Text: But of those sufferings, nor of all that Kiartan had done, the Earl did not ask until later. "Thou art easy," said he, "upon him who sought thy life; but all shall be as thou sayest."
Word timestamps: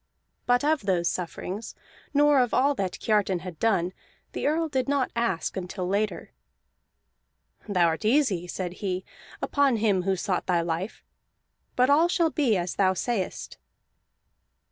But 0.47 0.63
of 0.65 0.87
those 0.87 1.07
sufferings, 1.07 1.75
nor 2.11 2.39
of 2.39 2.55
all 2.55 2.73
that 2.73 2.97
Kiartan 2.99 3.41
had 3.41 3.59
done, 3.59 3.93
the 4.31 4.47
Earl 4.47 4.67
did 4.67 4.89
not 4.89 5.11
ask 5.15 5.55
until 5.55 5.87
later. 5.87 6.31
"Thou 7.69 7.85
art 7.85 8.03
easy," 8.03 8.47
said 8.47 8.73
he, 8.81 9.05
"upon 9.43 9.77
him 9.77 10.01
who 10.01 10.15
sought 10.15 10.47
thy 10.47 10.61
life; 10.61 11.03
but 11.75 11.91
all 11.91 12.07
shall 12.07 12.31
be 12.31 12.57
as 12.57 12.77
thou 12.77 12.95
sayest." 12.95 13.59